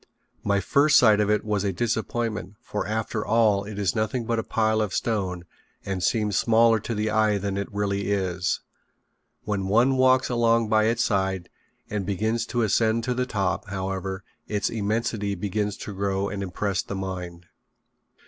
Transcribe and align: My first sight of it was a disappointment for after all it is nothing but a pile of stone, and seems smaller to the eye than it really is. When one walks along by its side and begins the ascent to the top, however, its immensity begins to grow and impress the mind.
My 0.43 0.59
first 0.59 0.97
sight 0.97 1.19
of 1.19 1.29
it 1.29 1.45
was 1.45 1.63
a 1.63 1.71
disappointment 1.71 2.55
for 2.63 2.87
after 2.87 3.23
all 3.23 3.65
it 3.65 3.77
is 3.77 3.95
nothing 3.95 4.25
but 4.25 4.39
a 4.39 4.43
pile 4.43 4.81
of 4.81 4.95
stone, 4.95 5.45
and 5.85 6.01
seems 6.01 6.35
smaller 6.35 6.79
to 6.79 6.95
the 6.95 7.11
eye 7.11 7.37
than 7.37 7.55
it 7.55 7.71
really 7.71 8.09
is. 8.11 8.61
When 9.43 9.67
one 9.67 9.97
walks 9.97 10.27
along 10.27 10.69
by 10.69 10.85
its 10.85 11.03
side 11.03 11.49
and 11.87 12.03
begins 12.03 12.47
the 12.47 12.61
ascent 12.61 13.03
to 13.03 13.13
the 13.13 13.27
top, 13.27 13.69
however, 13.69 14.23
its 14.47 14.71
immensity 14.71 15.35
begins 15.35 15.77
to 15.85 15.93
grow 15.93 16.29
and 16.29 16.41
impress 16.41 16.81
the 16.81 16.95
mind. 16.95 17.45